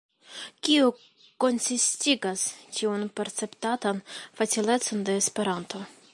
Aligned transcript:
Kio 0.67 0.87
konsistigas 1.45 2.47
tiun 2.79 3.07
perceptatan 3.21 4.03
facilecon 4.41 5.07
de 5.11 5.21
Esperanto? 5.25 5.89